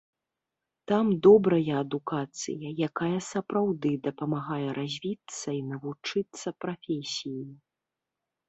Там 0.91 1.05
добрая 1.27 1.73
адукацыя, 1.81 2.67
якая 2.87 3.17
сапраўды 3.29 3.91
дапамагае 4.09 4.69
развіцца 4.81 5.47
і 5.59 5.63
навучыцца 5.71 6.47
прафесіі. 6.67 7.43